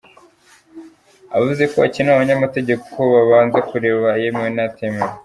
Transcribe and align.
Yavuze 1.33 1.63
ko 1.71 1.75
hakenewe 1.83 2.15
abanyamategeko 2.15 2.95
babanza 3.13 3.59
kureba 3.69 4.07
ayemewe 4.15 4.49
n’atemewe. 4.53 5.11